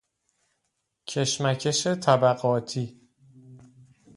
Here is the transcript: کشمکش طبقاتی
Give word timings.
کشمکش 1.07 1.87
طبقاتی 1.87 2.99